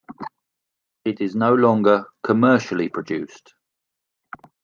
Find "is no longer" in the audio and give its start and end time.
1.21-2.05